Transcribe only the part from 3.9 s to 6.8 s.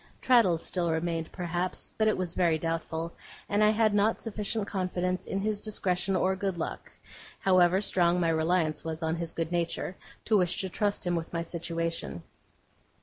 not sufficient confidence in his discretion or good